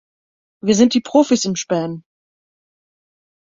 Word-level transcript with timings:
Wir 0.63 0.73
sind 0.73 0.95
die 0.95 1.01
Profis 1.01 1.45
im 1.45 1.55
Spähen. 1.55 2.03